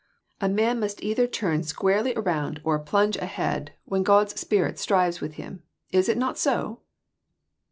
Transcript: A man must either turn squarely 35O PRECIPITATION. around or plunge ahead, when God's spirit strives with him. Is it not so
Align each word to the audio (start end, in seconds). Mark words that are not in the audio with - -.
A 0.41 0.49
man 0.49 0.79
must 0.79 1.03
either 1.03 1.27
turn 1.27 1.61
squarely 1.61 2.09
35O 2.09 2.15
PRECIPITATION. 2.23 2.27
around 2.33 2.61
or 2.63 2.79
plunge 2.79 3.17
ahead, 3.17 3.73
when 3.85 4.01
God's 4.01 4.39
spirit 4.39 4.79
strives 4.79 5.21
with 5.21 5.33
him. 5.33 5.61
Is 5.91 6.09
it 6.09 6.17
not 6.17 6.39
so 6.39 6.81